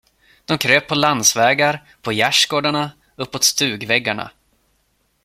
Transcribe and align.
De 0.45 0.57
kröp 0.57 0.87
på 0.87 0.95
landsvägar, 0.95 1.83
på 2.01 2.11
gärdsgårdarna, 2.11 2.91
uppåt 3.15 3.43
stugväggarna. 3.43 4.31